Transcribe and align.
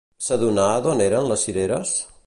S'adonà 0.27 0.63
d'on 0.87 1.05
eren 1.09 1.31
les 1.33 1.47
cireres? 1.49 1.95